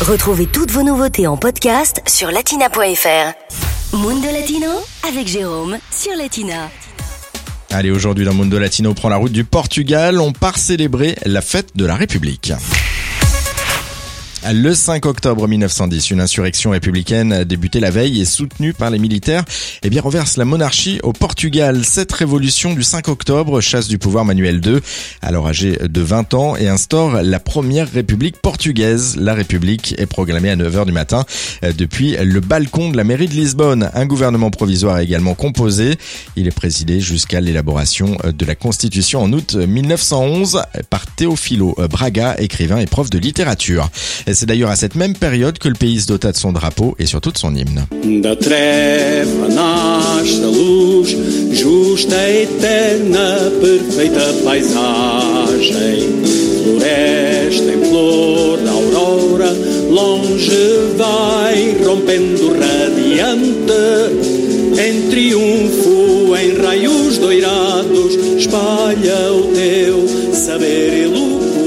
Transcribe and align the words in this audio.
Retrouvez 0.00 0.46
toutes 0.46 0.70
vos 0.70 0.82
nouveautés 0.82 1.26
en 1.26 1.36
podcast 1.36 2.00
sur 2.06 2.30
latina.fr. 2.30 3.94
Mundo 3.94 4.28
Latino 4.32 4.70
avec 5.06 5.26
Jérôme 5.28 5.76
sur 5.90 6.16
Latina. 6.16 6.70
Allez, 7.68 7.90
aujourd'hui 7.90 8.24
dans 8.24 8.32
Mundo 8.32 8.58
Latino 8.58 8.94
prend 8.94 9.10
la 9.10 9.16
route 9.16 9.30
du 9.30 9.44
Portugal. 9.44 10.18
On 10.18 10.32
part 10.32 10.56
célébrer 10.56 11.16
la 11.26 11.42
fête 11.42 11.76
de 11.76 11.84
la 11.84 11.96
République. 11.96 12.54
Le 14.48 14.74
5 14.74 15.04
octobre 15.04 15.46
1910, 15.46 16.12
une 16.12 16.20
insurrection 16.22 16.70
républicaine 16.70 17.44
débutée 17.44 17.78
la 17.78 17.90
veille 17.90 18.22
et 18.22 18.24
soutenue 18.24 18.72
par 18.72 18.88
les 18.88 18.98
militaires, 18.98 19.44
eh 19.82 19.90
bien 19.90 20.00
renverse 20.00 20.38
la 20.38 20.46
monarchie 20.46 20.98
au 21.02 21.12
Portugal. 21.12 21.84
Cette 21.84 22.10
révolution 22.10 22.72
du 22.72 22.82
5 22.82 23.08
octobre 23.08 23.60
chasse 23.60 23.86
du 23.86 23.98
pouvoir 23.98 24.24
Manuel 24.24 24.66
II, 24.66 24.78
alors 25.20 25.46
âgé 25.46 25.76
de 25.76 26.00
20 26.00 26.32
ans, 26.32 26.56
et 26.56 26.68
instaure 26.68 27.20
la 27.22 27.38
première 27.38 27.92
république 27.92 28.38
portugaise. 28.38 29.16
La 29.18 29.34
république 29.34 29.94
est 29.98 30.06
proclamée 30.06 30.48
à 30.48 30.56
9h 30.56 30.86
du 30.86 30.92
matin 30.92 31.26
euh, 31.62 31.74
depuis 31.76 32.16
le 32.16 32.40
balcon 32.40 32.88
de 32.88 32.96
la 32.96 33.04
mairie 33.04 33.28
de 33.28 33.34
Lisbonne. 33.34 33.90
Un 33.92 34.06
gouvernement 34.06 34.50
provisoire 34.50 34.98
est 34.98 35.04
également 35.04 35.34
composé. 35.34 35.98
Il 36.36 36.46
est 36.46 36.56
présidé 36.56 37.00
jusqu'à 37.00 37.42
l'élaboration 37.42 38.16
de 38.24 38.46
la 38.46 38.54
constitution 38.54 39.22
en 39.22 39.32
août 39.34 39.54
1911 39.54 40.62
par 40.88 41.04
Teofilo 41.14 41.76
Braga, 41.90 42.36
écrivain 42.38 42.78
et 42.78 42.86
prof 42.86 43.10
de 43.10 43.18
littérature. 43.18 43.90
C'est 44.34 44.46
d'ailleurs 44.46 44.70
à 44.70 44.76
cette 44.76 44.94
même 44.94 45.14
période 45.14 45.58
que 45.58 45.68
le 45.68 45.74
pays 45.74 46.00
se 46.00 46.06
dota 46.06 46.32
de 46.32 46.36
son 46.36 46.52
drapeau 46.52 46.94
et 46.98 47.06
surtout 47.06 47.32
de 47.32 47.38
son 47.38 47.54
hymne. 47.54 47.86
Espalha 68.50 69.32
o 69.32 69.52
teu 69.54 70.34
saber 70.34 71.04
eloquente. 71.04 71.59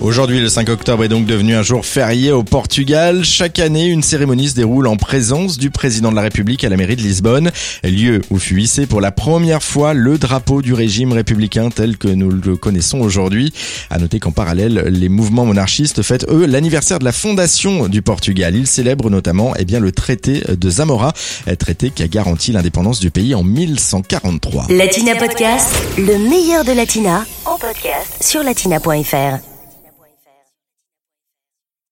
Aujourd'hui, 0.00 0.40
le 0.40 0.48
5 0.48 0.70
octobre 0.70 1.04
est 1.04 1.08
donc 1.08 1.26
devenu 1.26 1.54
un 1.54 1.62
jour 1.62 1.84
férié 1.84 2.32
au 2.32 2.42
Portugal. 2.42 3.22
Chaque 3.22 3.58
année, 3.58 3.84
une 3.84 4.02
cérémonie 4.02 4.48
se 4.48 4.54
déroule 4.54 4.86
en 4.86 4.96
présence 4.96 5.58
du 5.58 5.68
président 5.68 6.10
de 6.10 6.16
la 6.16 6.22
République 6.22 6.64
à 6.64 6.70
la 6.70 6.78
mairie 6.78 6.96
de 6.96 7.02
Lisbonne, 7.02 7.50
lieu 7.84 8.22
où 8.30 8.38
fut 8.38 8.62
hissé 8.62 8.86
pour 8.86 9.02
la 9.02 9.12
première 9.12 9.62
fois 9.62 9.92
le 9.92 10.16
drapeau 10.16 10.62
du 10.62 10.72
régime 10.72 11.12
républicain 11.12 11.68
tel 11.68 11.98
que 11.98 12.08
nous 12.08 12.30
le 12.30 12.56
connaissons 12.56 13.00
aujourd'hui. 13.00 13.52
À 13.90 13.98
noter 13.98 14.20
qu'en 14.20 14.32
parallèle, 14.32 14.84
les 14.88 15.10
mouvements 15.10 15.44
monarchistes 15.44 16.00
fêtent 16.00 16.26
eux 16.30 16.46
l'anniversaire 16.46 16.98
de 16.98 17.04
la 17.04 17.12
fondation 17.12 17.86
du 17.86 18.00
Portugal. 18.00 18.56
Ils 18.56 18.66
célèbrent 18.66 19.10
notamment 19.10 19.52
eh 19.58 19.66
bien 19.66 19.80
le 19.80 19.92
traité 19.92 20.42
de 20.48 20.70
Zamora, 20.70 21.12
traité 21.58 21.90
qui 21.90 22.02
a 22.02 22.08
garanti 22.08 22.52
l'indépendance 22.52 23.00
du 23.00 23.10
pays 23.10 23.34
en 23.34 23.42
1143. 23.42 24.68
Latina 24.70 25.14
Podcast, 25.16 25.76
le 25.98 26.16
meilleur 26.16 26.64
de 26.64 26.72
Latina 26.72 27.26
en 27.44 27.58
podcast 27.58 28.16
sur 28.22 28.42
latina.fr. 28.42 29.49